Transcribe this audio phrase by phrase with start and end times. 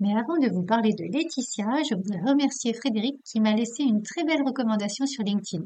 [0.00, 4.02] Mais avant de vous parler de Laetitia, je voudrais remercier Frédéric qui m'a laissé une
[4.02, 5.64] très belle recommandation sur LinkedIn.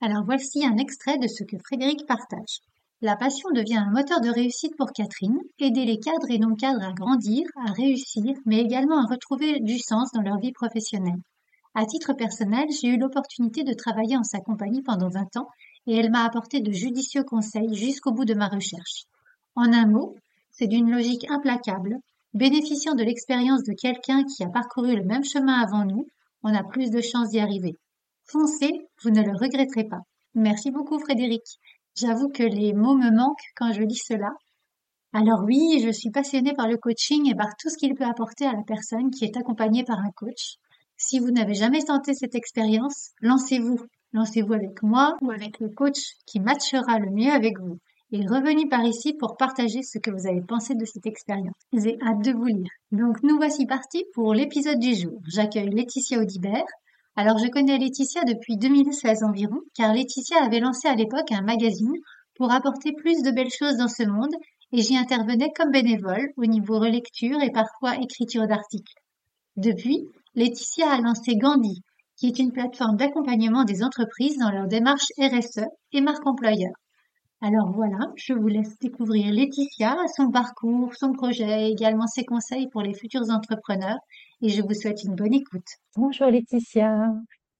[0.00, 2.60] Alors voici un extrait de ce que Frédéric partage.
[3.00, 6.92] La passion devient un moteur de réussite pour Catherine, aider les cadres et non-cadres à
[6.92, 11.20] grandir, à réussir, mais également à retrouver du sens dans leur vie professionnelle.
[11.74, 15.48] À titre personnel, j'ai eu l'opportunité de travailler en sa compagnie pendant 20 ans
[15.86, 19.06] et elle m'a apporté de judicieux conseils jusqu'au bout de ma recherche.
[19.56, 20.14] En un mot,
[20.50, 21.98] c'est d'une logique implacable.
[22.34, 26.06] Bénéficiant de l'expérience de quelqu'un qui a parcouru le même chemin avant nous,
[26.42, 27.74] on a plus de chances d'y arriver.
[28.24, 30.00] Foncez, vous ne le regretterez pas.
[30.34, 31.42] Merci beaucoup Frédéric.
[31.94, 34.30] J'avoue que les mots me manquent quand je lis cela.
[35.12, 38.46] Alors oui, je suis passionnée par le coaching et par tout ce qu'il peut apporter
[38.46, 40.54] à la personne qui est accompagnée par un coach.
[40.96, 43.78] Si vous n'avez jamais tenté cette expérience, lancez-vous.
[44.14, 47.78] Lancez-vous avec moi ou avec le coach qui matchera le mieux avec vous.
[48.14, 51.54] Et revenez par ici pour partager ce que vous avez pensé de cette expérience.
[51.72, 52.68] J'ai hâte de vous lire.
[52.90, 55.18] Donc nous voici partis pour l'épisode du jour.
[55.26, 56.66] J'accueille Laetitia Audibert.
[57.16, 61.96] Alors je connais Laetitia depuis 2016 environ, car Laetitia avait lancé à l'époque un magazine
[62.34, 64.34] pour apporter plus de belles choses dans ce monde,
[64.72, 68.92] et j'y intervenais comme bénévole au niveau relecture et parfois écriture d'articles.
[69.56, 71.80] Depuis, Laetitia a lancé Gandhi,
[72.16, 76.72] qui est une plateforme d'accompagnement des entreprises dans leur démarche RSE et marque employeur.
[77.44, 82.68] Alors voilà, je vous laisse découvrir Laetitia, son parcours, son projet et également ses conseils
[82.68, 83.98] pour les futurs entrepreneurs
[84.42, 85.66] et je vous souhaite une bonne écoute.
[85.96, 87.12] Bonjour Laetitia.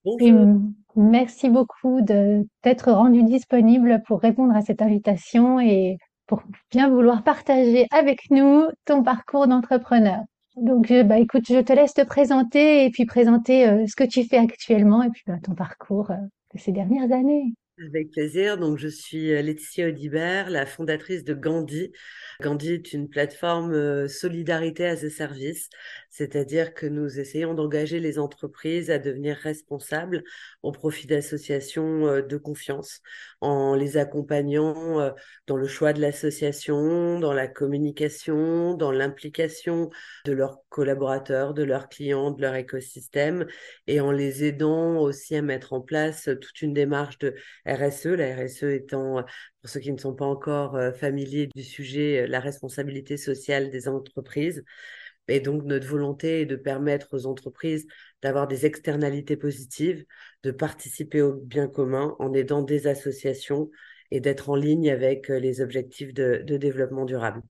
[0.05, 0.61] Bonjour.
[0.95, 7.21] merci beaucoup de t'être rendue disponible pour répondre à cette invitation et pour bien vouloir
[7.21, 10.21] partager avec nous ton parcours d'entrepreneur.
[10.55, 14.23] Donc, bah, écoute, je te laisse te présenter et puis présenter euh, ce que tu
[14.23, 16.17] fais actuellement et puis bah, ton parcours euh,
[16.53, 17.53] de ces dernières années.
[17.79, 18.59] Avec plaisir.
[18.59, 21.91] Donc, je suis euh, Laetitia Audibert, la fondatrice de Gandhi.
[22.39, 25.69] Gandhi est une plateforme solidarité à ce service,
[26.09, 30.23] c'est-à-dire que nous essayons d'engager les entreprises à devenir responsables
[30.61, 33.01] au profit d'associations de confiance,
[33.41, 35.13] en les accompagnant
[35.47, 39.89] dans le choix de l'association, dans la communication, dans l'implication
[40.25, 43.45] de leurs collaborateurs, de leurs clients, de leur écosystème,
[43.87, 48.35] et en les aidant aussi à mettre en place toute une démarche de RSE, la
[48.35, 49.23] RSE étant,
[49.61, 54.63] pour ceux qui ne sont pas encore familiers du sujet, la responsabilité sociale des entreprises.
[55.27, 57.87] Et donc, notre volonté est de permettre aux entreprises
[58.21, 60.05] d'avoir des externalités positives,
[60.43, 63.69] de participer au bien commun en aidant des associations
[64.11, 67.41] et d'être en ligne avec euh, les objectifs de, développement durable.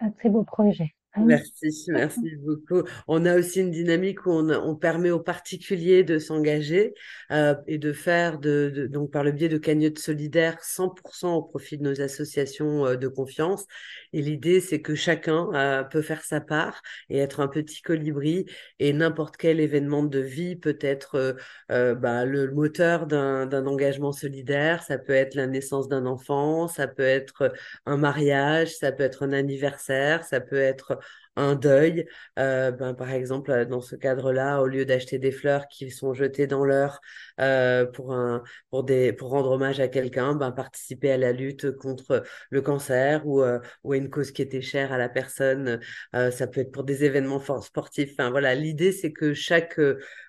[0.00, 0.94] un très beau projet.
[1.12, 2.84] Ah merci, merci beaucoup.
[3.08, 6.94] On a aussi une dynamique où on, permet aux particuliers de s'engager
[7.32, 11.78] euh, et de faire, de, donc par le biais de cagnottes solidaires, 100% au profit
[11.78, 13.66] de nos associations euh, de confiance.
[14.12, 18.46] Et l'idée, c'est que chacun euh, peut faire sa part et être un petit colibri.
[18.78, 21.36] Et n'importe quel événement de vie peut être
[21.68, 24.82] bah, le moteur d'un engagement solidaire.
[24.84, 27.52] Ça peut être la naissance d'un enfant, ça peut être
[27.86, 31.00] un mariage, ça peut être un anniversaire, ça peut être
[31.36, 32.06] un deuil.
[32.38, 36.12] Euh, ben, par exemple, euh, dans ce cadre-là, au lieu d'acheter des fleurs qui sont
[36.14, 37.00] jetées dans l'heure
[37.40, 41.70] euh, pour, un, pour, des, pour rendre hommage à quelqu'un, ben, participer à la lutte
[41.72, 43.42] contre le cancer ou,
[43.84, 45.80] ou à une cause qui était chère à la personne.
[46.12, 48.12] ça peut être pour des événements sportifs.
[48.18, 49.80] Enfin, voilà, l'idée, c'est que chaque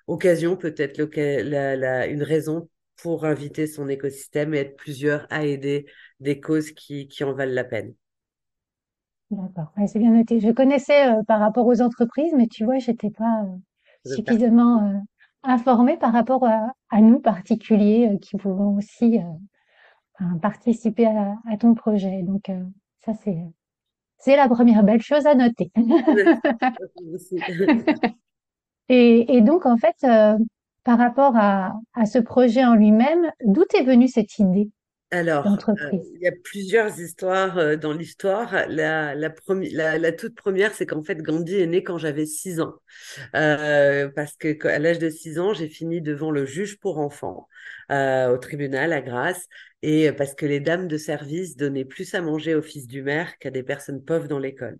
[0.07, 2.69] occasion peut être la, une raison
[3.01, 5.85] pour inviter son écosystème et être plusieurs à aider
[6.19, 7.95] des causes qui, qui en valent la peine.
[9.31, 10.41] D'accord, c'est bien noté.
[10.41, 14.97] Je connaissais euh, par rapport aux entreprises, mais tu vois, j'étais pas euh, suffisamment euh,
[15.43, 19.19] informée par rapport à, nous particuliers qui pouvons aussi
[20.41, 22.21] participer à, ton projet.
[22.23, 22.51] Donc
[22.99, 23.37] ça, c'est
[24.17, 25.71] c'est la première belle chose à noter.
[28.89, 29.95] et, et, donc en fait,
[30.83, 34.69] par rapport à, à ce projet en lui-même, d'où est venue cette idée?
[35.13, 38.53] Alors, euh, il y a plusieurs histoires euh, dans l'histoire.
[38.69, 39.29] La, la,
[39.97, 42.75] la, toute première, c'est qu'en fait, Gandhi est né quand j'avais 6 ans.
[43.35, 47.47] Euh, parce que à l'âge de 6 ans, j'ai fini devant le juge pour enfants
[47.89, 49.47] au tribunal à Grasse.
[49.81, 53.37] Et parce que les dames de service donnaient plus à manger au fils du maire
[53.39, 54.77] qu'à des personnes pauvres dans l'école.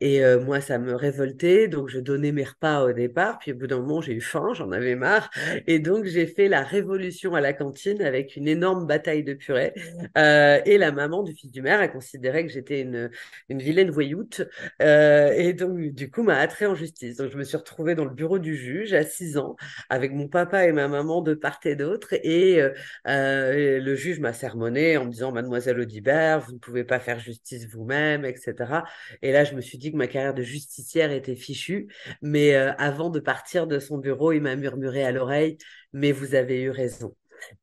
[0.00, 3.66] Et moi, ça me révoltait, donc je donnais mes repas au départ, puis au bout
[3.66, 5.30] d'un moment, j'ai eu faim, j'en avais marre,
[5.66, 9.72] et donc j'ai fait la révolution à la cantine avec une énorme bataille de purée.
[10.16, 13.10] et la maman du fils du maire a considéré que j'étais une,
[13.48, 14.42] une vilaine voyoute,
[14.80, 17.16] et donc du coup m'a attrée en justice.
[17.16, 19.56] Donc je me suis retrouvée dans le bureau du juge à 6 ans
[19.88, 22.60] avec mon papa et ma maman de part et d'autre, et
[23.06, 28.24] le juge m'a en me disant Mademoiselle Audibert, vous ne pouvez pas faire justice vous-même,
[28.24, 28.84] etc.
[29.22, 31.88] Et là, je me suis dit que ma carrière de justicière était fichue.
[32.22, 35.58] Mais euh, avant de partir de son bureau, il m'a murmuré à l'oreille
[35.92, 37.14] Mais vous avez eu raison.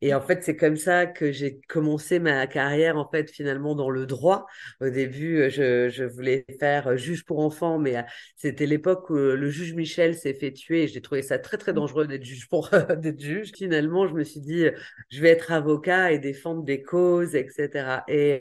[0.02, 3.90] Et en fait, c'est comme ça que j'ai commencé ma carrière, en fait, finalement, dans
[3.90, 4.46] le droit.
[4.81, 8.02] Au début, euh, je, je voulais faire euh, juge pour enfants, mais euh,
[8.36, 10.88] c'était l'époque où le juge Michel s'est fait tuer.
[10.88, 11.76] J'ai trouvé ça très, très mmh.
[11.76, 13.52] dangereux d'être juge pour d'être juge.
[13.56, 14.66] Finalement, je me suis dit,
[15.10, 18.04] je vais être avocat et défendre des causes, etc.
[18.08, 18.40] Et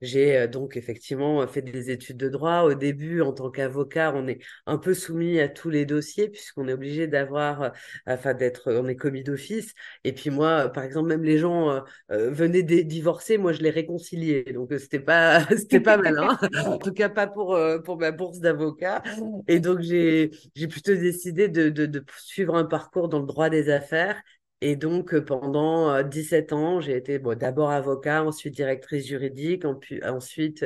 [0.00, 2.62] j'ai donc effectivement fait des études de droit.
[2.62, 6.68] Au début, en tant qu'avocat, on est un peu soumis à tous les dossiers puisqu'on
[6.68, 7.72] est obligé d'avoir,
[8.06, 9.74] enfin, d'être, on est commis d'office.
[10.04, 11.80] Et puis moi, par exemple, même les gens euh,
[12.10, 14.44] euh, venaient divorcer, moi je les réconciliais.
[14.52, 16.38] Donc euh, c'était pas c'était pas malin.
[16.66, 19.02] en tout cas pas pour pour ma bourse d'avocat.
[19.48, 23.70] Et donc j'ai j'ai plutôt décidé de, de, suivre un parcours dans le droit des
[23.70, 24.20] affaires
[24.62, 29.64] et donc, pendant 17 ans, j'ai été d'abord avocat, ensuite directrice juridique,
[30.02, 30.64] ensuite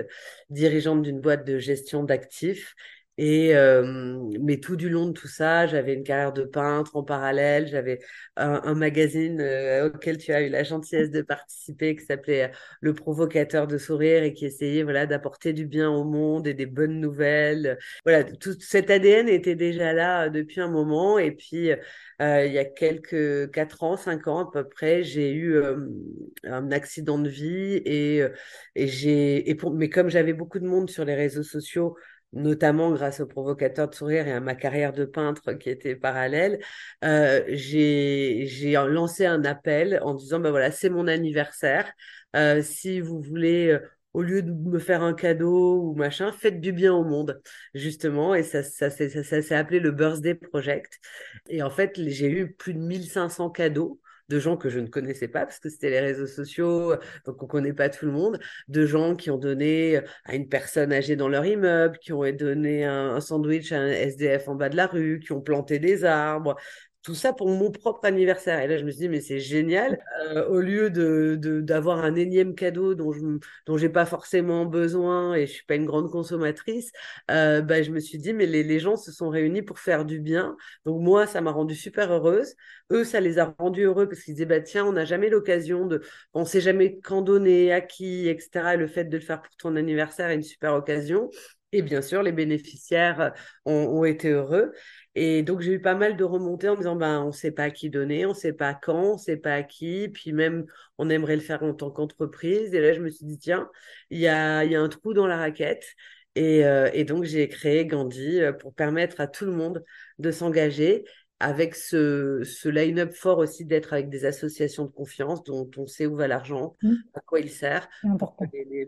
[0.49, 2.77] dirigeante d'une boîte de gestion d'actifs.
[3.21, 7.67] Mais tout du long de tout ça, j'avais une carrière de peintre en parallèle.
[7.67, 8.01] J'avais
[8.37, 9.43] un, magazine
[9.85, 12.51] auquel tu as eu la gentillesse de participer, qui s'appelait
[12.81, 16.67] Le Provocateur de sourire et qui essayait voilà d'apporter du bien au monde et des
[16.67, 17.79] bonnes nouvelles.
[18.05, 21.19] Voilà, tout cet ADN était déjà là depuis un moment.
[21.19, 21.71] Et puis
[22.21, 25.61] il y a quelques quatre ans, cinq ans à peu près, j'ai eu
[26.45, 28.25] un accident de vie et,
[28.77, 31.97] j'ai mais comme j'avais beaucoup de monde sur les réseaux sociaux
[32.33, 36.61] notamment grâce au provocateur de sourire et à ma carrière de peintre qui était parallèle,
[37.05, 38.47] euh, j'ai
[38.89, 41.93] lancé un appel en disant, ben voilà, c'est mon anniversaire.
[42.37, 43.81] Euh, si vous voulez, euh,
[44.13, 47.41] au lieu de me faire un cadeau ou machin, faites du bien au monde,
[47.75, 48.35] justement.
[48.35, 50.99] Et ça, ça, ça, ça s'est appelé le Birthday Project.
[51.49, 54.01] Et en fait, j'ai eu plus de 1500 cadeaux
[54.31, 56.95] de gens que je ne connaissais pas parce que c'était les réseaux sociaux,
[57.27, 58.39] donc on connaît pas tout le monde,
[58.69, 62.85] de gens qui ont donné à une personne âgée dans leur immeuble, qui ont donné
[62.85, 66.57] un, sandwich à un SDF en bas de la rue, qui ont planté des arbres,
[67.03, 68.61] tout ça pour mon propre anniversaire.
[68.61, 69.99] Et là, je me suis dit, mais c'est génial.
[70.31, 73.21] Euh, au lieu de, d'avoir un énième cadeau dont je
[73.67, 76.91] dont j'ai pas forcément besoin et je suis pas une grande consommatrice,
[77.31, 80.05] euh, bah, je me suis dit, mais les, les gens se sont réunis pour faire
[80.05, 80.57] du bien.
[80.85, 82.55] Donc moi, ça m'a rendue super heureuse.
[82.93, 85.87] Eux, ça les a rendus heureux parce qu'ils disaient, bah, tiens, on n'a jamais l'occasion
[85.87, 86.03] de,
[86.35, 88.75] on sait jamais quand donner, à qui, etc.
[88.75, 91.31] Et le fait de le faire pour ton anniversaire est une super occasion.
[91.73, 93.33] Et bien sûr, les bénéficiaires
[93.65, 94.73] ont, ont été heureux.
[95.15, 97.53] Et donc, j'ai eu pas mal de remontées en me disant, ben, on ne sait
[97.53, 100.09] pas à qui donner, on ne sait pas quand, on ne sait pas à qui.
[100.09, 100.67] Puis même,
[100.99, 102.75] on aimerait le faire en tant qu'entreprise.
[102.75, 103.69] Et là, je me suis dit, tiens,
[104.11, 105.85] il y a, y a un trou dans la raquette.
[106.37, 109.85] Et, euh, donc, j'ai créé Gandhi euh, pour permettre à tout le monde
[110.19, 111.05] de s'engager
[111.41, 116.07] avec ce, ce line-up fort aussi d'être avec des associations de confiance dont on sait
[116.07, 116.93] où va l'argent, mmh.
[117.15, 117.89] à quoi il sert,
[118.19, 118.45] pour que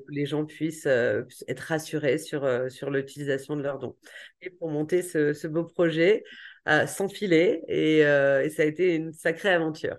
[0.09, 3.97] les, gens puissent euh, être rassurés sur, euh, sur l'utilisation de leurs dons.
[4.43, 6.25] Et pour monter ce, ce beau projet,
[6.69, 9.97] euh, sans filet, et, et, ça a été une sacrée aventure.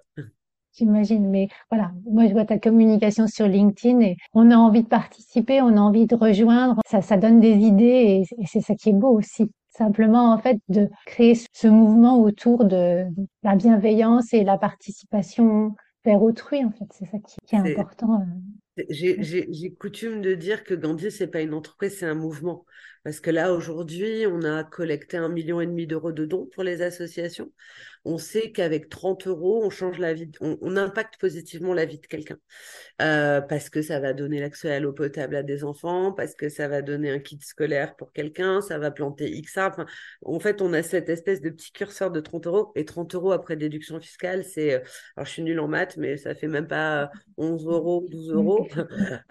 [0.74, 4.88] J'imagine, mais voilà, moi je vois ta communication sur LinkedIn et on a envie de
[4.88, 8.90] participer, on a envie de rejoindre, ça, ça donne des idées et c'est ça qui
[8.90, 13.06] est beau aussi simplement en fait de créer ce mouvement autour de
[13.44, 15.76] la bienveillance et la participation
[16.06, 18.22] vers autrui en fait c'est ça qui, est, important
[18.78, 18.84] euh.
[18.90, 22.66] j'ai coutume de dire que Gandhi c'est pas une entreprise c'est un mouvement
[23.04, 26.64] parce que là aujourd'hui on a collecté un million et demi d'euros de dons pour
[26.64, 27.52] les associations
[28.06, 32.08] on sait qu'avec 30 euros, on change la vie, on, impacte positivement la vie de
[32.08, 32.38] quelqu'un.
[33.02, 36.50] Euh, parce que ça va donner l'accès à l'eau potable à des enfants, parce que
[36.50, 39.86] ça va donner un kit scolaire pour quelqu'un, ça va planter X arbres.
[40.26, 42.72] en fait, on a cette espèce de petit curseur de 30 euros.
[42.76, 44.80] Et 30 euros après déduction fiscale, c'est, euh,
[45.16, 48.68] alors je suis nulle en maths, mais ça fait même pas 11 euros, 12 euros.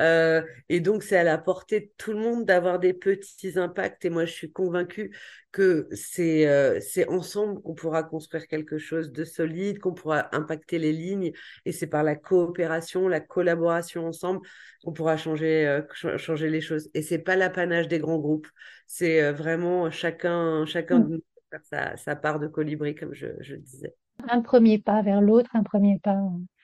[0.01, 4.05] Euh, et donc, c'est à la portée de tout le monde d'avoir des petits impacts.
[4.05, 5.17] Et moi, je suis convaincue
[5.53, 10.79] que c'est euh, c'est ensemble qu'on pourra construire quelque chose de solide, qu'on pourra impacter
[10.79, 11.33] les lignes,
[11.65, 14.41] et c'est par la coopération, la collaboration ensemble
[14.85, 15.83] qu'on pourra changer euh,
[16.19, 16.91] changer les choses.
[16.95, 18.49] Et c'est pas l'apanage des grands groupes,
[18.87, 23.29] c'est euh, vraiment chacun chacun de nous faire sa, sa, part de colibri, comme je,
[23.41, 23.95] je disais.
[24.29, 26.19] Un premier pas vers l'autre, un premier pas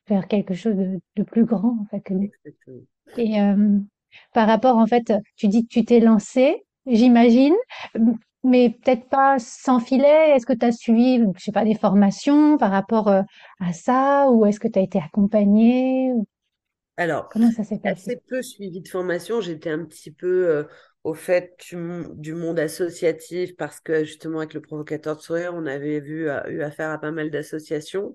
[0.08, 2.30] vers quelque chose de, plus grand en fait que nous.
[3.16, 3.78] Et euh,
[4.32, 7.54] par rapport en fait, tu dis que tu t'es lancé, j'imagine,
[8.44, 10.30] mais peut-être pas sans filet.
[10.30, 13.22] Est-ce que tu as suivi, je sais pas, des formations par rapport euh,
[13.60, 16.12] à ça, ou est-ce que tu as été accompagné
[16.96, 18.12] Alors, comment ça s'est passé?
[18.12, 19.40] Assez peu suivi de formation.
[19.40, 20.64] J'étais un petit peu euh,
[21.04, 26.00] au fait du, monde associatif parce que justement avec le provocateur de sourire, on avait
[26.00, 28.14] vu, eu affaire à pas mal d'associations.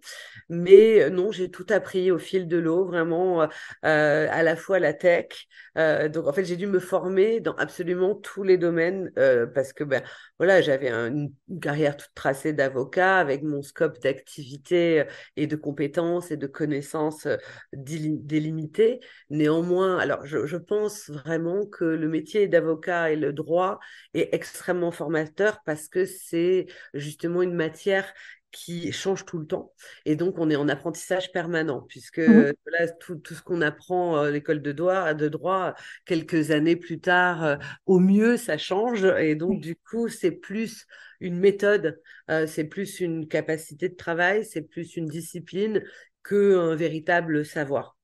[0.50, 3.48] Mais euh, non, j'ai tout appris au fil de l'eau, vraiment euh,
[3.86, 5.48] euh, à la fois la tech.
[5.76, 9.12] donc en fait, j'ai dû me former dans absolument tous les domaines
[9.54, 10.04] parce que ben
[10.38, 16.38] voilà, j'avais une, carrière toute tracée d'avocat avec mon scope d'activité et de compétences et
[16.38, 17.28] de connaissances
[17.74, 19.00] délimitées.
[19.30, 22.73] Néanmoins, alors je pense vraiment que le métier d'avocat
[23.10, 23.80] et le droit
[24.14, 28.14] est extrêmement formateur parce que c'est justement une matière
[28.54, 29.74] qui change tout le temps.
[30.06, 32.54] Et donc, on est en apprentissage permanent, puisque mmh
[33.00, 35.74] tout, ce qu'on apprend à l'école de droit, de droit,
[36.06, 39.06] quelques années plus tard, euh, au mieux, ça change.
[39.20, 40.86] Et donc, du coup, c'est plus
[41.20, 42.00] une méthode,
[42.30, 45.82] euh, c'est plus une capacité de travail, c'est plus une discipline
[46.24, 47.98] qu'un véritable savoir.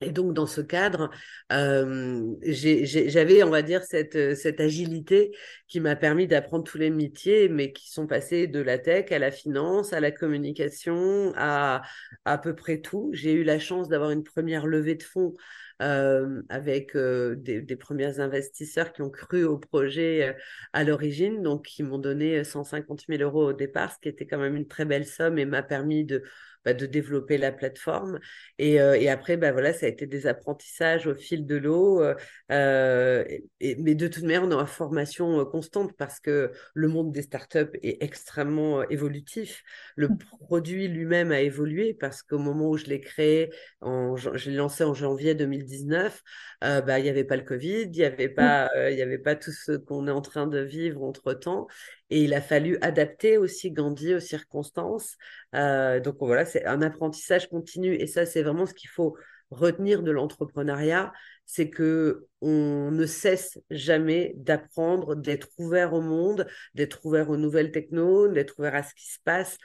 [0.00, 1.10] Et donc, dans ce cadre,
[1.52, 5.32] euh, j'avais, on va dire, cette, cette agilité
[5.66, 9.18] qui m'a permis d'apprendre tous les métiers, mais qui sont passés de la tech à
[9.18, 11.82] la finance, à la communication, à
[12.24, 13.10] à peu près tout.
[13.12, 15.34] J'ai eu la chance d'avoir une première levée de fonds
[15.80, 20.32] euh, avec euh, des, des, premiers investisseurs qui ont cru au projet euh,
[20.72, 24.38] à l'origine, donc qui m'ont donné 150 000 euros au départ, ce qui était quand
[24.38, 26.24] même une très belle somme et m'a permis de
[26.64, 28.18] bah, de développer la plateforme.
[28.58, 32.02] Et, euh, et, après, bah, voilà, ça a été des apprentissages au fil de l'eau.
[32.50, 33.24] Euh,
[33.60, 37.12] et, mais de toute manière, on est en formation euh, constante parce que le monde
[37.12, 39.62] des startups est extrêmement évolutif.
[39.96, 40.18] Le mmh.
[40.40, 43.50] produit lui-même a évolué parce qu'au moment où je l'ai créé,
[43.80, 46.22] en, je l'ai lancé en janvier 2019,
[46.64, 49.18] euh, bah, il n'y avait pas le Covid, il n'y avait, pas, il y avait
[49.18, 51.68] pas tout ce qu'on est en train de vivre entre-temps.
[52.10, 55.16] Et il a fallu adapter aussi Gandhi aux circonstances.
[55.54, 57.94] Euh, donc voilà, c'est un apprentissage continu.
[57.94, 59.16] Et ça, c'est vraiment ce qu'il faut
[59.50, 61.12] retenir de l'entrepreneuriat,
[61.46, 67.72] c'est que on ne cesse jamais d'apprendre, d'être ouvert au monde, d'être ouvert aux nouvelles
[67.72, 69.56] techno, d'être ouvert à ce qui se passe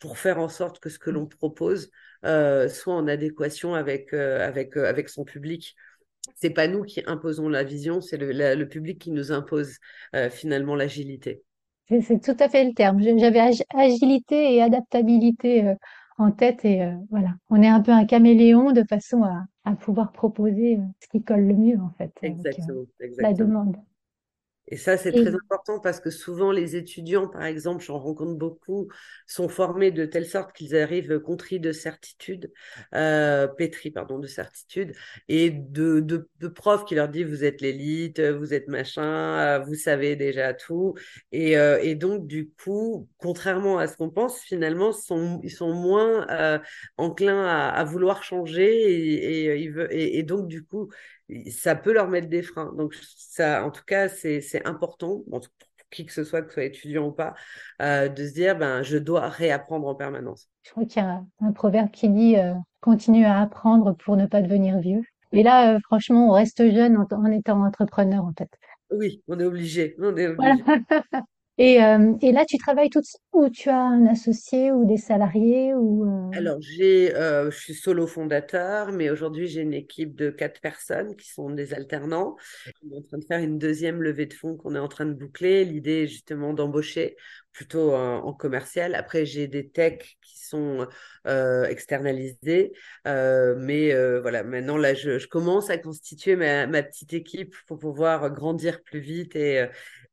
[0.00, 1.90] pour faire en sorte que ce que l'on propose
[2.24, 5.76] euh, soit en adéquation avec, euh, avec, son public.
[6.34, 9.76] C'est pas nous qui imposons la vision, c'est le, public qui nous impose
[10.30, 11.42] finalement l'agilité.
[11.88, 13.00] C'est tout à fait le terme.
[13.18, 13.40] J'avais
[13.74, 15.74] agilité et adaptabilité euh,
[16.18, 17.30] en tête et euh, voilà.
[17.50, 21.22] On est un peu un caméléon de façon à, à pouvoir proposer euh, ce qui
[21.22, 22.12] colle le mieux en fait.
[22.22, 23.28] Exactement, exactement.
[23.28, 23.76] La demande.
[24.70, 28.88] Et ça, c'est très important parce que souvent, les étudiants, par exemple, j'en rencontre beaucoup,
[29.26, 32.52] sont formés de telle sorte qu'ils arrivent contris de certitude,
[32.94, 34.92] euh, pétris, pardon, de certitude,
[35.28, 39.74] et de, de, de, profs qui leur disent vous êtes l'élite, vous êtes machin, vous
[39.74, 40.94] savez déjà tout.
[41.32, 45.72] Et, euh, et donc, du coup, contrairement à ce qu'on pense, finalement, sont, ils sont
[45.72, 46.58] moins euh,
[46.98, 50.90] enclins à, à, vouloir changer et, et, et, et donc, du coup,
[51.50, 52.72] ça peut leur mettre des freins.
[52.76, 55.40] Donc, ça, en tout cas, c'est important, pour
[55.90, 57.34] qui que ce soit, que ce soit étudiant ou pas,
[57.80, 60.48] euh, de se dire, ben, je dois réapprendre en permanence.
[60.62, 64.26] Je crois qu'il y a un, proverbe qui dit, euh, continue à apprendre pour ne
[64.26, 65.02] pas devenir vieux.
[65.32, 68.50] Et là, euh, franchement, on reste jeune en, étant entrepreneur, en fait.
[68.90, 69.94] Oui, on est obligé.
[69.98, 70.62] On est obligé.
[71.60, 75.74] Et, euh, et, là, tu travailles toute ou tu as un associé ou des salariés
[75.74, 76.30] ou euh?
[76.32, 81.16] Alors, j'ai, euh, je suis solo fondateur, mais aujourd'hui, j'ai une équipe de quatre personnes
[81.16, 82.36] qui sont des alternants.
[82.84, 85.06] On est en train de faire une deuxième levée de fonds qu'on est en train
[85.06, 85.64] de boucler.
[85.64, 87.16] L'idée est justement d'embaucher
[87.52, 88.94] plutôt en, commercial.
[88.94, 90.86] Après, j'ai des techs qui sont
[91.26, 92.72] externalisés,
[93.04, 98.30] mais voilà, maintenant là, je, je, commence à constituer ma, ma, petite équipe pour pouvoir
[98.30, 99.66] grandir plus vite et,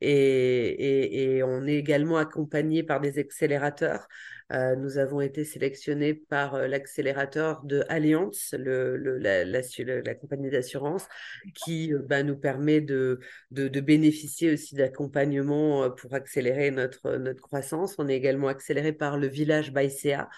[0.06, 4.08] et, on est également accompagné par des accélérateurs.
[4.52, 11.08] Euh, nous avons été sélectionnés par euh, l'accélérateur de Allianz, la, compagnie d'assurance,
[11.56, 13.20] qui euh, bah, nous permet de,
[13.50, 17.96] bénéficier aussi d'accompagnement pour accélérer notre, notre croissance.
[17.98, 20.30] On est également accéléré par le village Baïséa,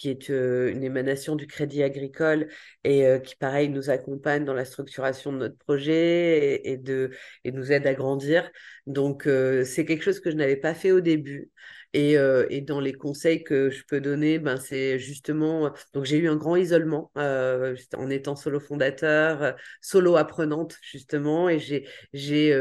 [0.00, 2.48] qui est une émanation du Crédit Agricole
[2.84, 7.10] et qui, pareil, nous accompagne dans la structuration de notre projet et, de,
[7.44, 8.50] et nous aide à grandir.
[8.86, 11.50] Donc, c'est quelque chose que je n'avais pas fait au début
[11.92, 12.14] Et,
[12.50, 16.36] et, dans les conseils que je peux donner, ben, c'est justement, donc j'ai eu un
[16.36, 22.54] grand isolement en étant solo fondateur, solo apprenante justement, et j'ai j'ai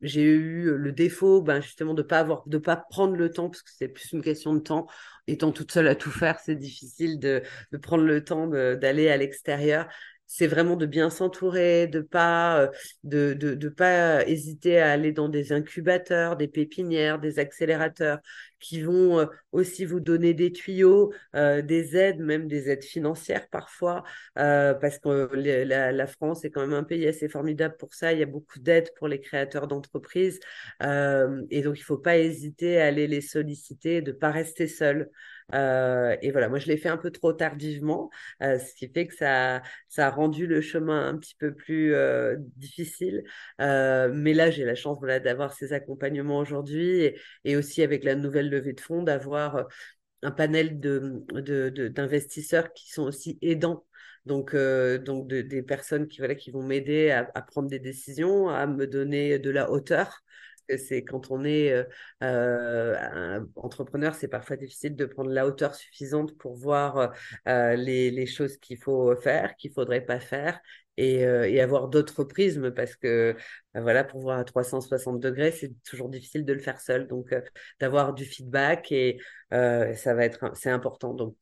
[0.00, 3.62] j'ai eu le défaut ben, justement de pas avoir de pas prendre le temps parce
[3.62, 4.86] que c'est plus une question de temps
[5.26, 7.42] étant toute seule à tout faire c'est difficile de,
[7.82, 9.88] prendre le temps d'aller à l'extérieur
[10.26, 12.68] c'est vraiment de bien s'entourer, de pas euh,
[13.04, 18.18] de, pas hésiter à aller dans des incubateurs, des pépinières, des accélérateurs
[18.58, 23.48] qui vont euh, aussi vous donner des tuyaux, euh, des aides, même des aides financières
[23.48, 24.02] parfois,
[24.34, 28.12] parce que la, France est quand même un pays assez formidable pour ça.
[28.12, 30.40] Il y a beaucoup d'aides pour les créateurs d'entreprises,
[30.80, 35.10] et donc il faut pas hésiter à aller les solliciter, de pas rester seul.
[35.54, 38.10] Euh, et voilà, moi je l'ai fait un peu trop tardivement,
[38.42, 41.94] euh, ce qui fait que ça, ça a rendu le chemin un petit peu plus
[41.94, 43.22] euh, difficile.
[43.58, 47.12] mais là, j'ai la chance voilà, d'avoir ces accompagnements aujourd'hui
[47.44, 49.66] et, aussi avec la nouvelle levée de fonds, d'avoir
[50.22, 51.24] un panel de,
[51.88, 53.86] d'investisseurs qui sont aussi aidants
[54.24, 58.86] donc, donc des personnes qui, voilà, qui vont m'aider à, prendre des décisions, à me
[58.86, 60.24] donner de la hauteur
[60.78, 61.84] c'est quand on est euh,
[62.22, 67.12] euh entrepreneur, c'est parfois difficile de prendre la hauteur suffisante pour voir
[67.48, 70.60] euh, les, choses qu'il faut faire, qu'il faudrait pas faire.
[70.98, 71.26] Et,
[71.60, 73.36] avoir d'autres prismes parce que
[73.74, 77.34] voilà pour voir à 360 degrés c'est toujours difficile de le faire seul donc
[77.80, 79.18] d'avoir du feedback et
[79.50, 81.36] ça va être c'est important donc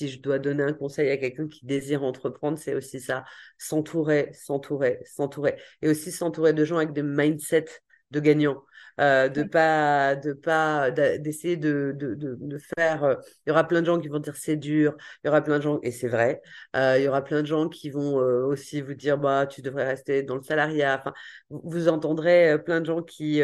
[0.00, 3.24] si je dois donner un conseil à quelqu'un qui désire entreprendre, c'est aussi ça,
[3.58, 5.56] s'entourer, s'entourer, s'entourer.
[5.82, 8.62] Et aussi s'entourer de gens avec des mindsets de gagnants.
[9.00, 13.14] Euh, de pas de pas d'essayer de, de, de, faire euh,
[13.46, 15.56] il y aura plein de gens qui vont dire c'est dur il y aura plein
[15.56, 16.42] de gens et c'est vrai
[16.76, 19.86] euh, il y aura plein de gens qui vont aussi vous dire bah tu devrais
[19.86, 21.14] rester dans le salariat enfin
[21.48, 23.40] vous, entendrez plein de gens qui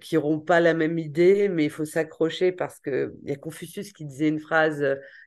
[0.00, 3.36] qui auront pas la même idée mais il faut s'accrocher parce que il y a
[3.36, 4.82] Confucius qui disait une phrase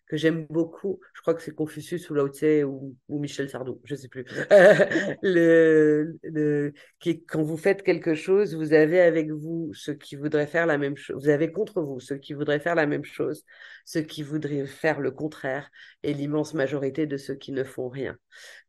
[0.07, 0.99] que j'aime beaucoup.
[1.13, 4.23] Je crois que c'est Confucius ou Lao Tse ou, Michel Sardou, je sais plus.
[5.21, 10.47] le, le, qui, quand vous faites quelque chose, vous avez avec vous ceux qui voudraient
[10.47, 11.23] faire la même chose.
[11.23, 13.43] Vous avez contre vous ceux qui voudraient faire la même chose,
[13.85, 15.69] ceux qui voudraient faire le contraire,
[16.03, 18.17] et l'immense majorité de ceux qui ne font rien.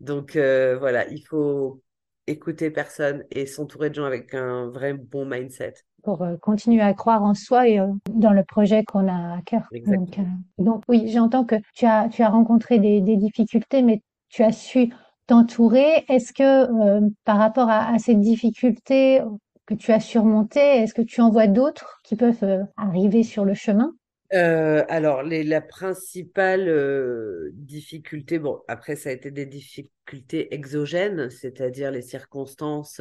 [0.00, 1.83] Donc euh, voilà, il faut
[2.26, 6.95] écouter personne et s'entourer de gens avec un vrai bon mindset pour euh, continuer à
[6.95, 9.68] croire en soi et euh, dans le projet qu'on a à cœur.
[9.87, 10.22] Donc, euh,
[10.59, 14.53] donc, oui, j'entends que tu as, tu as rencontré des, des, difficultés, mais tu as
[14.53, 14.92] su
[15.27, 16.05] t'entourer.
[16.09, 19.20] Est-ce que par rapport à, à, ces difficultés
[19.66, 23.55] que tu as surmontées, est-ce que tu en vois d'autres qui peuvent arriver sur le
[23.55, 23.92] chemin?
[24.35, 31.31] Euh, alors, les, la principale euh, difficulté, bon, après, ça a été des difficultés exogènes,
[31.31, 33.01] c'est-à-dire les circonstances,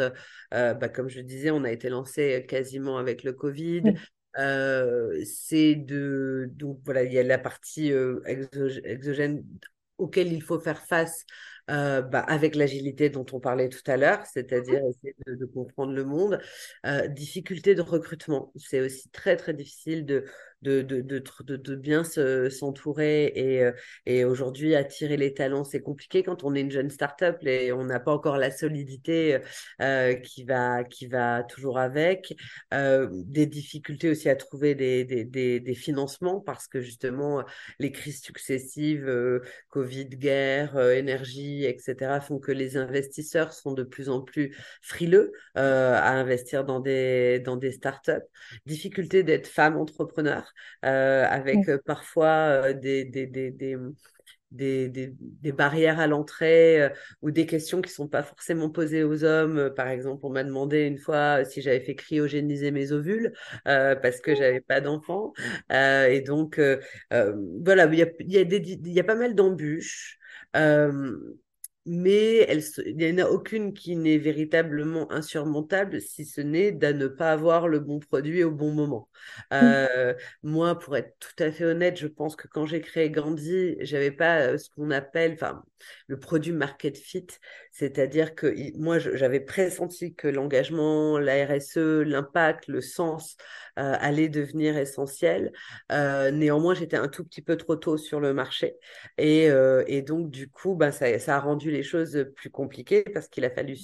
[0.54, 3.94] euh, bah, comme je disais, on a été lancé quasiment avec le Covid.
[5.26, 6.50] c'est de.
[6.54, 7.92] Donc, voilà, il y a la partie
[8.26, 9.44] exogène
[9.98, 11.26] auquel il faut faire face
[11.70, 14.90] euh, bah, avec l'agilité dont on parlait tout à l'heure, c'est-à-dire mmh.
[14.90, 16.40] essayer de, comprendre le monde.
[16.86, 20.24] Euh, difficulté de recrutement, c'est aussi très très difficile de,
[20.62, 23.72] de, de, de, de bien s'entourer et, euh,
[24.06, 27.86] et aujourd'hui attirer les talents, c'est compliqué quand on est une jeune start-up et on
[27.86, 29.40] n'a pas encore la solidité
[29.82, 32.34] euh, qui, va, qui va toujours avec.
[32.74, 37.44] Euh, des difficultés aussi à trouver des, des, des, financements parce que justement
[37.80, 39.10] les crises successives,
[39.70, 46.12] Covid, guerre, énergie, etc., font que les investisseurs sont de plus en plus frileux à
[46.12, 48.12] investir dans des, dans des startups.
[48.66, 50.47] Difficulté d'être femme entrepreneur
[50.86, 56.90] euh, avec euh, parfois euh, des, des, des, des, des, barrières à l'entrée
[57.22, 59.74] ou des questions qui sont pas forcément posées aux hommes.
[59.76, 63.34] Par exemple, on m'a demandé une fois si j'avais fait cryogéniser mes ovules
[63.66, 65.34] parce que j'avais pas d'enfant.
[65.70, 66.62] et donc,
[67.12, 70.18] voilà, il y a, y, a y a pas mal d'embûches
[71.88, 76.88] mais elle, il n'y en a aucune qui n'est véritablement insurmontable, si ce n'est de
[76.92, 79.10] ne pas avoir le bon produit au bon moment.
[79.52, 79.56] Mmh.
[79.56, 83.78] Euh, moi, pour être tout à fait honnête, je pense que quand j'ai créé Gandhi,
[83.82, 85.64] j'avais pas euh, ce qu'on appelle, enfin,
[86.08, 87.28] le produit market fit,
[87.72, 93.38] c'est-à-dire que moi, j'avais pressenti que l'engagement, la RSE, l'impact, le sens
[93.78, 95.52] euh, allaient devenir essentiel.
[95.92, 98.76] Euh, néanmoins, j'étais un tout petit peu trop tôt sur le marché
[99.18, 99.50] et,
[99.88, 103.46] et donc du coup, bah, ça, ça, a rendu les choses plus compliquées parce qu'il
[103.46, 103.76] a fallu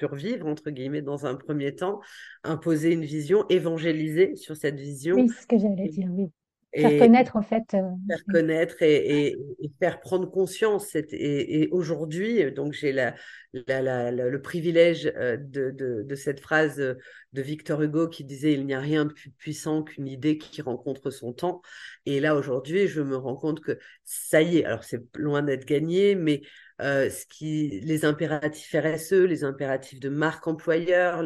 [0.00, 2.00] survivre, entre guillemets, dans un premier temps,
[2.42, 5.16] imposer une vision, évangéliser sur cette vision.
[5.16, 6.30] Oui, ce que j'allais dire, oui.
[6.74, 7.64] faire connaître en fait.
[7.70, 9.36] faire connaître et,
[9.78, 10.94] faire prendre conscience.
[10.94, 13.14] Et, aujourd'hui, donc j'ai la,
[13.52, 19.04] le privilège de, de, cette phrase de Victor Hugo qui disait il n'y a rien
[19.04, 21.60] de plus puissant qu'une idée qui rencontre son temps.
[22.06, 24.64] Et là aujourd'hui, je me rends compte que ça y est.
[24.64, 26.40] Alors c'est loin d'être gagné, mais
[26.80, 31.22] euh, ce qui, les impératifs RSE, les impératifs de marque employeur,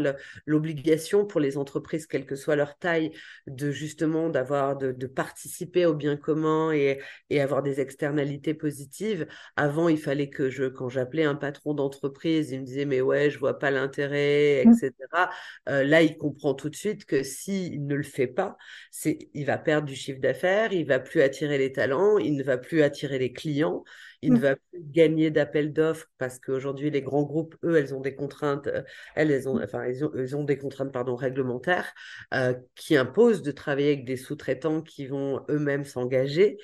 [0.46, 3.12] l'obligation pour les entreprises, quelle que soit leur taille,
[3.46, 9.26] de justement d'avoir de, de, participer au bien commun et, et, avoir des externalités positives.
[9.56, 13.30] Avant, il fallait que je, quand j'appelais un patron d'entreprise, il me disait mais ouais,
[13.30, 14.92] je vois pas l'intérêt, etc.
[15.12, 15.70] Mmh.
[15.70, 18.56] Euh, là, il comprend tout de suite que s'il ne le fait pas,
[18.90, 22.42] c'est, il va perdre du chiffre d'affaires, il va plus attirer les talents, il ne
[22.42, 23.84] va plus attirer les clients
[24.24, 28.00] il ne va plus gagner d'appels d'offres parce qu'aujourd'hui, les grands groupes, eux, elles ont
[28.00, 28.82] des contraintes, euh,
[29.14, 31.92] elles, elles ont, enfin, ont, ont des contraintes pardon, réglementaires
[32.32, 36.56] euh, qui imposent de travailler avec des sous-traitants qui vont eux-mêmes s'engager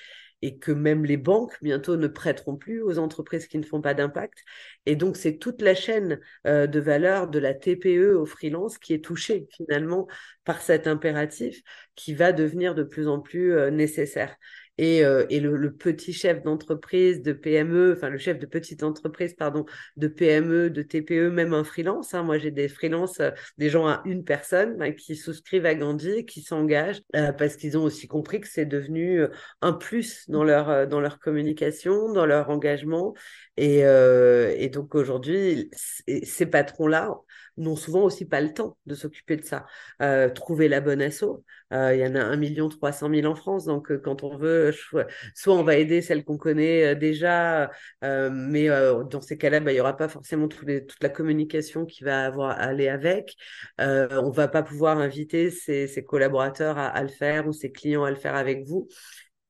[0.43, 3.93] et que même les banques bientôt ne prêteront plus aux entreprises qui ne font pas
[3.93, 4.39] d'impact.
[4.87, 8.95] Et donc, c'est toute la chaîne euh, de valeur de la TPE au freelance qui
[8.95, 10.09] est touchée finalement
[10.45, 11.61] par cet impératif
[11.95, 14.35] qui va devenir de plus en plus nécessaire
[14.81, 19.67] et, euh, le, petit chef d'entreprise, de PME, enfin le chef de petite entreprise, pardon,
[19.99, 22.15] de PME, de TPE, même un freelance.
[22.15, 22.23] Hein.
[22.23, 26.25] Moi, j'ai des freelances, euh, des gens à une personne ben, qui souscrivent à Gandhi,
[26.25, 29.23] qui s'engagent euh, parce qu'ils ont aussi compris que c'est devenu
[29.61, 33.15] un plus dans leur, dans leur communication, dans leur engagement.
[33.59, 35.71] Et donc aujourd'hui,
[36.23, 37.15] ces patrons-là,
[37.61, 39.67] n'ont souvent aussi pas le temps de s'occuper de ça.
[40.03, 43.35] Euh, trouver la bonne asso, euh, il y en a 1 million 300 000 en
[43.35, 44.73] France, donc euh, quand on veut,
[45.35, 47.71] soit on va aider celles qu'on connaît déjà,
[48.03, 52.25] mais dans ces cas-là, bah, il n'y aura pas forcément toute la communication qui va
[52.25, 53.37] avoir aller avec.
[53.79, 58.17] on va pas pouvoir inviter ses, collaborateurs à, le faire ou ses clients à le
[58.17, 58.89] faire avec vous.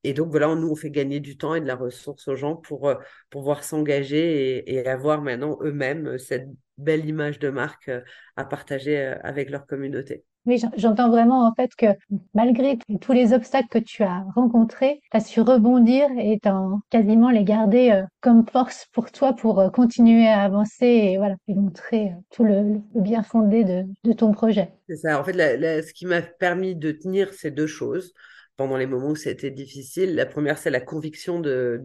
[0.03, 2.57] Et donc, voilà, nous, on fait gagner du temps et de la ressource aux gens
[2.57, 2.95] pour euh,
[3.29, 8.01] pouvoir s'engager et, avoir maintenant eux-mêmes euh, cette belle image de marque euh,
[8.37, 10.25] à partager avec leur communauté.
[10.47, 11.87] Oui, j'entends vraiment en fait que
[12.33, 17.29] malgré tous les obstacles que tu as rencontrés, tu as su rebondir et t'en quasiment
[17.29, 22.45] les garder comme force pour toi pour continuer à avancer et voilà et montrer tout
[22.45, 24.73] le, bien fondé de, de, ton projet.
[24.89, 25.21] C'est ça.
[25.21, 28.15] En fait, ce qui m'a permis de tenir ces deux choses,
[28.61, 30.15] pendant les moments où c'était difficile.
[30.15, 31.81] La première, c'est la conviction de,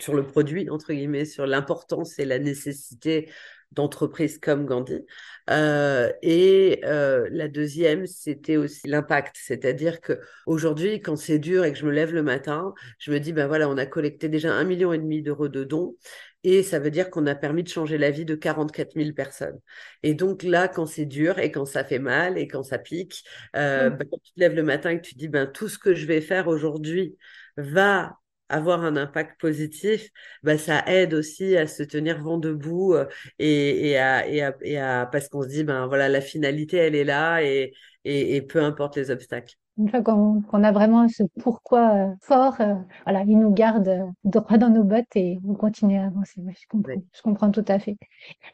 [0.00, 3.30] sur le produit, entre guillemets, sur l'importance et la nécessité
[3.72, 5.04] d'entreprises comme Gandhi.
[5.48, 11.72] Euh, et euh, la deuxième, c'était aussi l'impact, c'est-à-dire que aujourd'hui, quand c'est dur et
[11.72, 14.52] que je me lève le matin, je me dis ben voilà, on a collecté déjà
[14.52, 15.96] un million et demi d'euros de dons
[16.42, 19.58] et ça veut dire qu'on a permis de changer la vie de 44 000 personnes.
[20.02, 23.24] Et donc là, quand c'est dur et quand ça fait mal et quand ça pique,
[23.56, 25.78] euh, bah, quand tu te lèves le matin et que tu dis, ben, tout ce
[25.78, 27.16] que je vais faire aujourd'hui
[27.56, 28.19] va
[28.50, 30.08] avoir un impact positif,
[30.42, 33.06] bah, ça aide aussi à se tenir vent debout euh,
[33.38, 36.76] et, et, à, et, à, et à, parce qu'on se dit, ben voilà, la finalité,
[36.78, 37.72] elle est là et,
[38.04, 39.54] et peu importe les obstacles.
[39.78, 44.04] Une fois qu'on a vraiment ce pourquoi euh, fort, euh, voilà, il nous garde euh,
[44.24, 46.42] droit dans nos bottes et on continue à avancer.
[46.48, 47.96] je, comprends, je comprends tout à fait.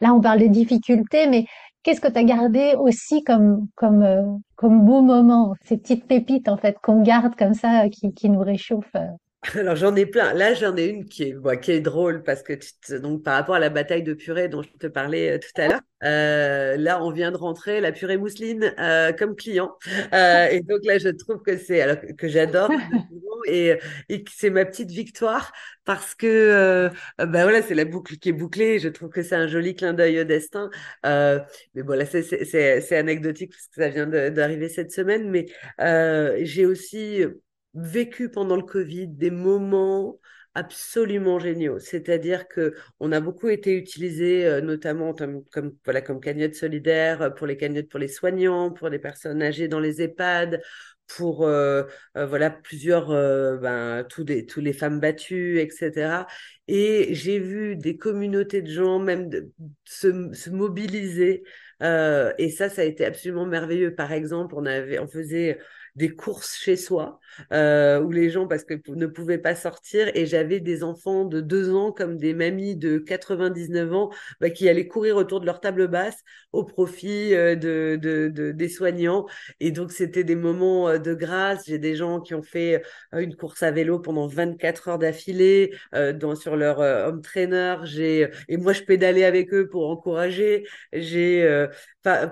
[0.01, 1.47] Là, on parle des difficultés, mais
[1.83, 6.57] qu'est-ce que tu as gardé aussi comme, comme, comme beau moment, ces petites pépites en
[6.59, 8.97] fait qu'on garde comme ça, qui, qui nous réchauffent
[9.55, 10.33] alors j'en ai plein.
[10.35, 12.55] Là j'en ai une qui est, qui est drôle parce que
[12.99, 15.69] donc par rapport à la bataille de purée dont je te parlais euh, tout à
[15.69, 19.77] l'heure, euh, là on vient de rentrer la purée mousseline euh, comme client
[20.13, 22.71] et donc là je trouve que c'est alors que j'adore
[23.47, 23.79] et,
[24.35, 25.53] c'est ma petite victoire
[25.85, 28.79] parce que ben voilà c'est la boucle qui est bouclée.
[28.79, 30.71] Je trouve que c'est un joli clin d'œil au destin.
[31.05, 35.47] mais bon là c'est anecdotique parce que ça vient d'arriver cette semaine, mais
[36.45, 37.25] j'ai aussi
[37.77, 40.19] vécu pendant le Covid des moments
[40.57, 41.79] absolument géniaux.
[41.79, 45.45] C'est-à-dire que on a beaucoup été utilisé, euh, notamment comme,
[45.85, 49.69] voilà comme cagnotte solidaire euh, pour les cagnottes pour les soignants, pour les personnes âgées
[49.69, 50.63] dans les EHPAD,
[51.07, 51.85] pour euh,
[52.17, 53.09] voilà plusieurs
[53.61, 56.25] ben, tous les tous les femmes battues etc
[56.67, 59.31] et j'ai vu des communautés de gens même
[59.85, 61.45] se, se, mobiliser
[61.81, 65.61] et ça ça a été absolument merveilleux par exemple on avait on faisait
[65.97, 67.19] des courses chez soi
[67.53, 71.41] euh, où les gens parce que ne pouvaient pas sortir et j'avais des enfants de
[71.41, 75.61] deux ans comme des mamies de 99 ans bah, qui allaient courir autour de leur
[75.61, 79.27] table basse au profit euh, de, de, des soignants.
[79.61, 81.65] Et donc c'était des moments euh, de grâce.
[81.67, 82.83] J'ai des gens qui ont fait
[83.13, 87.77] une course à vélo pendant 24 heures d'affilée dans sur leur home trainer.
[87.85, 90.67] J'ai et moi je pédalais avec eux pour encourager.
[90.93, 91.67] J'ai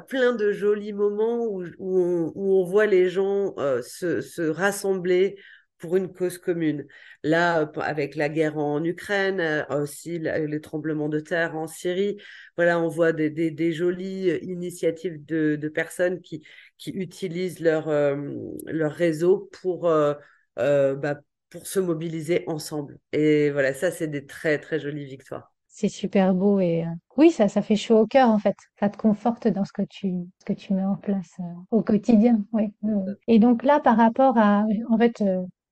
[0.09, 4.43] plein de jolis moments où, où, on, où on voit les gens vont se, se
[4.43, 5.37] rassembler
[5.85, 6.87] pour une cause commune.
[7.23, 12.17] Là, avec la guerre en Ukraine, euh, aussi les tremblements de terre en Syrie,
[12.57, 16.43] voilà, on voit des, jolies euh, initiatives de, personnes qui,
[16.87, 18.17] utilisent leur, euh,
[18.67, 19.83] leur réseau pour,
[20.57, 22.99] bah, pour se mobiliser ensemble.
[23.13, 25.54] Et voilà, ça, c'est des très, très jolies victoires.
[25.77, 26.85] C'est super beau et
[27.17, 28.55] oui, ça, ça fait chaud au cœur en fait.
[28.79, 31.33] Ça te conforte dans ce que tu, ce que tu mets en place
[31.73, 32.45] au quotidien.
[32.53, 32.73] Oui.
[33.27, 35.21] Et donc là, par rapport à, en fait,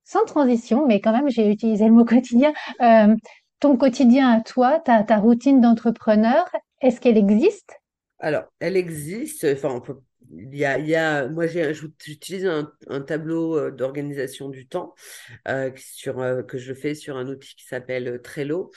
[0.03, 2.53] sans transition, mais quand même, j'ai utilisé le mot quotidien.
[2.81, 3.15] Euh,
[3.61, 7.79] ton quotidien à toi, ta, ta routine d'entrepreneur, est-ce qu'elle existe?
[8.19, 9.47] Alors, elle existe.
[9.53, 10.01] Enfin, on peut
[10.35, 14.95] il y a, il y a, moi, j'utilise un, un, tableau euh, d'organisation du temps
[15.49, 18.71] euh, sur, euh, que je fais sur un outil qui s'appelle euh, Trello.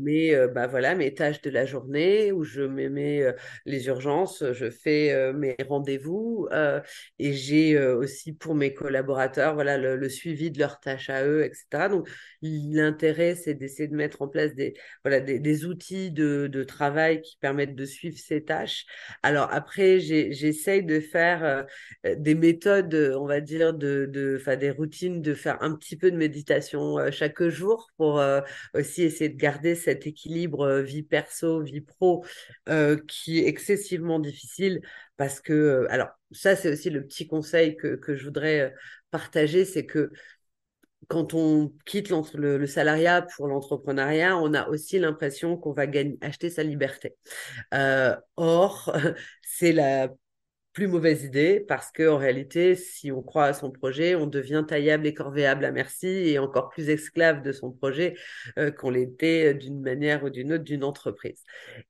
[0.00, 3.22] Mets bah, voilà, mes tâches de la journée, où je me mets
[3.64, 6.48] les urgences, je fais mes rendez-vous
[7.18, 11.88] et j'ai aussi pour mes collaborateurs voilà, le, suivi de leurs tâches à eux, etc.
[11.88, 12.08] Donc,
[12.42, 17.22] l'intérêt, c'est d'essayer de mettre en place des, voilà, des, des outils de, de, travail
[17.22, 18.86] qui permettent de suivre ces tâches.
[19.22, 25.20] Alors, après, j'essaye de faire euh, des méthodes, on va dire, de, de des routines,
[25.22, 28.40] de faire un petit peu de méditation euh, chaque jour pour euh,
[28.74, 32.24] aussi essayer de garder cet équilibre vie perso, vie pro,
[33.08, 34.80] qui est excessivement difficile
[35.16, 38.74] parce que, alors, ça, c'est aussi le petit conseil que, que je voudrais
[39.10, 40.12] partager, c'est que
[41.08, 46.18] quand on quitte le, le salariat pour l'entrepreneuriat, on a aussi l'impression qu'on va gagner,
[46.20, 47.16] acheter sa liberté.
[47.74, 48.92] Euh, or,
[49.42, 50.08] c'est la
[50.78, 54.64] plus mauvaise idée parce que en réalité, si on croit à son projet, on devient
[54.64, 58.14] taillable et corvéable à merci et encore plus esclave de son projet
[58.60, 61.42] euh, qu'on l'était d'une manière ou d'une autre d'une entreprise.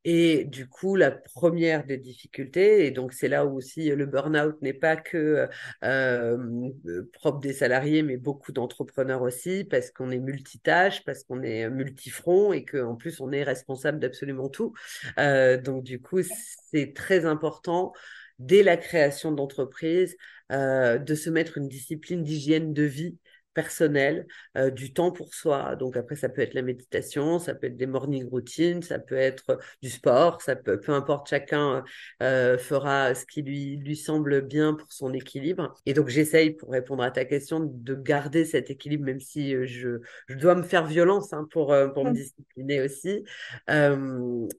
[0.06, 4.56] Et du coup, la première des difficultés, et donc c'est là où aussi le burn-out
[4.62, 5.46] n'est pas que
[5.84, 6.70] euh,
[7.12, 12.54] propre des salariés, mais beaucoup d'entrepreneurs aussi, parce qu'on est multitâche, parce qu'on est multifront
[12.54, 14.72] et qu'en plus on est responsable d'absolument tout.
[15.18, 16.22] Euh, donc du coup,
[16.70, 17.92] c'est très important
[18.38, 20.16] dès la création d'entreprise,
[20.52, 23.18] euh, de se mettre une discipline d'hygiène de vie
[23.58, 25.74] personnel, euh, du temps pour soi.
[25.74, 29.16] Donc après, ça peut être la méditation, ça peut être des morning routines, ça peut
[29.16, 31.82] être du sport, ça peut, peu importe, chacun
[32.22, 35.74] euh, fera ce qui lui, lui semble bien pour son équilibre.
[35.86, 39.66] Et donc j'essaye, pour répondre à ta question, de garder cet équilibre, même si euh,
[39.66, 42.12] je, je dois me faire violence hein, pour, pour me mmh.
[42.12, 43.24] discipliner aussi.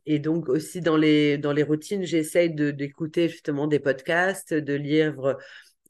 [0.06, 5.38] et donc aussi dans les, dans les routines, j'essaye d'écouter justement des podcasts, de lire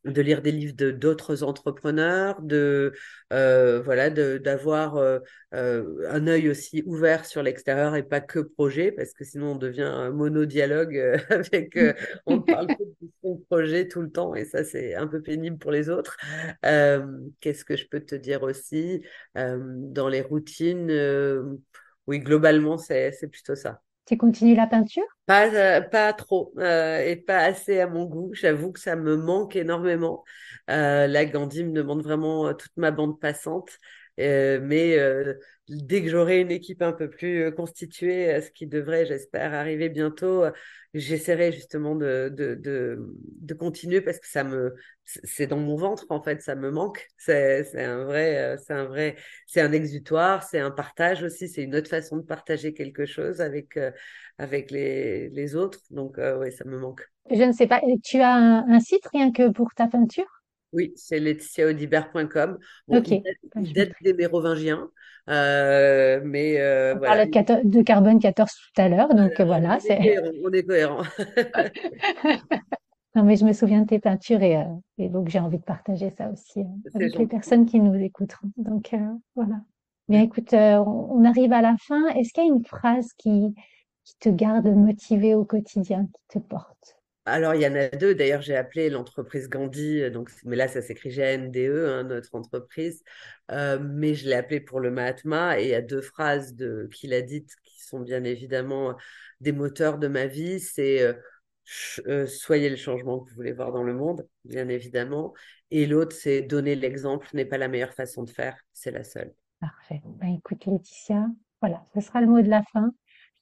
[0.06, 2.94] de lire des livres de d'autres entrepreneurs, de
[3.34, 5.20] euh, voilà, d'avoir euh,
[5.54, 9.56] euh, un œil aussi ouvert sur l'extérieur et pas que projet, parce que sinon on
[9.56, 10.96] devient un monodialogue
[11.30, 11.78] avec
[12.26, 12.76] on parle de
[13.22, 16.18] son projet tout le temps et ça c'est un peu pénible pour les autres.
[17.42, 19.02] Qu'est-ce que je peux te dire aussi?
[19.36, 20.92] Dans les routines
[22.08, 23.82] Oui, globalement c'est c'est plutôt ça.
[24.10, 25.04] Tu continues la peinture?
[25.28, 28.32] Pas, euh, pas trop euh, et pas assez à mon goût.
[28.34, 30.24] J'avoue que ça me manque énormément.
[30.72, 33.70] Euh, là, Gandhi me demande vraiment toute ma bande passante.
[34.18, 34.98] Mais
[35.70, 40.46] dès que j'aurai une équipe un peu plus constituée, ce qui devrait, j'espère, arriver bientôt,
[40.94, 46.22] j'essaierai justement de, de, de, continuer parce que ça me, c'est dans mon ventre en
[46.22, 47.08] fait, ça me manque.
[47.18, 51.64] C'est, c'est un vrai, c'est un vrai, c'est un exutoire, c'est un partage aussi, c'est
[51.64, 53.78] une autre façon de partager quelque chose avec,
[54.38, 55.80] avec les, les autres.
[55.92, 57.08] Donc oui, ça me manque.
[57.30, 60.39] Je ne sais pas, tu as un site rien que pour ta peinture?
[60.74, 62.58] Oui, c'est laetitiaudibert.com.
[62.88, 63.12] Bon, ok.
[63.56, 64.90] Il date des Mérovingiens,
[65.30, 69.80] euh, mais euh, on parlait de, carbone 14 tout à l'heure, donc voilà.
[70.44, 71.04] On est cohérent.
[73.16, 74.64] non, mais je me souviens de tes peintures et, euh,
[74.98, 78.50] et donc j'ai envie de partager ça aussi avec les personnes qui nous écouteront.
[78.58, 78.96] Donc
[79.36, 79.62] voilà.
[80.08, 82.08] Bien, écoute, on arrive à la fin.
[82.10, 83.54] Est-ce qu'il y a une phrase qui,
[84.04, 86.99] qui te garde motivé au quotidien, qui te porte?
[87.30, 88.16] Alors, il y en a deux.
[88.16, 93.04] D'ailleurs, j'ai appelé l'entreprise Gandhi, euh, donc, mais là, ça s'écrit G-A-N-D-E, hein, notre entreprise.
[93.52, 96.56] Euh, mais je l'ai appelé pour le Mahatma et il y a deux phrases
[96.94, 98.96] qu'il a dites qui sont bien évidemment
[99.42, 100.60] des moteurs de ma vie.
[100.60, 101.02] C'est
[102.08, 105.34] euh, soyez le changement que vous voulez voir dans le monde, bien évidemment.
[105.72, 109.34] Et l'autre, c'est donner l'exemple n'est pas la meilleure façon de faire, c'est la seule.
[109.60, 110.02] Parfait.
[110.06, 111.28] Ben, écoute, Laetitia,
[111.62, 112.92] voilà, ce sera le mot de la fin.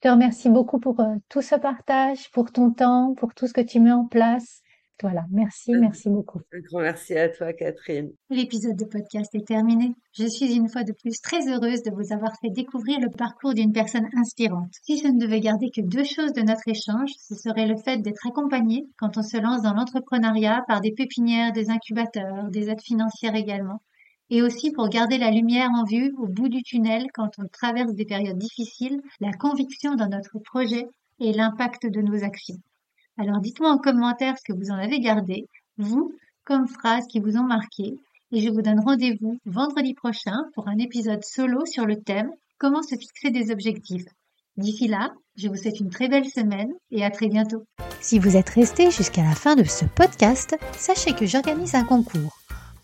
[0.03, 3.53] Je te remercie beaucoup pour euh, tout ce partage, pour ton temps, pour tout ce
[3.53, 4.61] que tu mets en place.
[5.01, 6.39] Voilà, merci, merci beaucoup.
[6.53, 8.11] Un grand merci à toi, Catherine.
[8.29, 9.95] L'épisode de podcast est terminé.
[10.13, 13.55] Je suis une fois de plus très heureuse de vous avoir fait découvrir le parcours
[13.55, 14.71] d'une personne inspirante.
[14.83, 17.97] Si je ne devais garder que deux choses de notre échange, ce serait le fait
[17.97, 22.81] d'être accompagné quand on se lance dans l'entrepreneuriat par des pépinières, des incubateurs, des aides
[22.81, 23.81] financières également
[24.29, 27.93] et aussi pour garder la lumière en vue au bout du tunnel quand on traverse
[27.93, 30.87] des périodes difficiles, la conviction dans notre projet
[31.19, 32.59] et l'impact de nos actions.
[33.17, 36.13] Alors dites-moi en commentaire ce que vous en avez gardé, vous,
[36.43, 37.95] comme phrases qui vous ont marqué,
[38.31, 42.81] et je vous donne rendez-vous vendredi prochain pour un épisode solo sur le thème Comment
[42.81, 44.05] se fixer des objectifs.
[44.57, 47.63] D'ici là, je vous souhaite une très belle semaine et à très bientôt.
[48.01, 52.36] Si vous êtes resté jusqu'à la fin de ce podcast, sachez que j'organise un concours.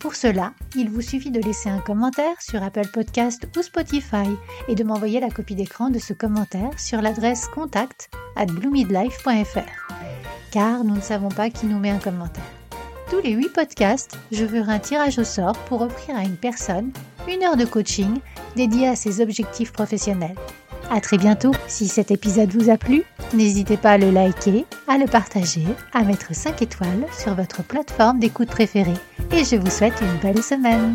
[0.04, 4.28] Pour cela, il vous suffit de laisser un commentaire sur Apple Podcast ou Spotify
[4.68, 9.94] et de m'envoyer la copie d'écran de ce commentaire sur l'adresse contact at bloomidlife.fr.
[10.52, 12.44] Car nous ne savons pas qui nous met un commentaire.
[13.10, 16.92] Tous les 8 podcasts, je ferai un tirage au sort pour offrir à une personne
[17.30, 18.20] une heure de coaching
[18.58, 20.36] dédiée à ses objectifs professionnels.
[20.90, 21.52] À très bientôt.
[21.68, 26.04] Si cet épisode vous a plu, n'hésitez pas à le liker, à le partager, à
[26.04, 28.94] mettre 5 étoiles sur votre plateforme d'écoute préférée.
[29.32, 30.94] Et je vous souhaite une belle semaine.